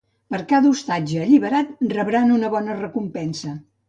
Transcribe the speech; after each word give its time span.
Per 0.35 0.37
cada 0.51 0.69
ostatge 0.75 1.19
alliberat 1.25 1.75
rebran 1.91 2.33
una 2.39 2.49
bona 2.55 2.79
recompensa. 2.81 3.53